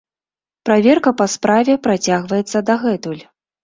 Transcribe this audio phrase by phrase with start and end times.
[0.69, 3.23] Праверка па справе працягваецца дагэтуль.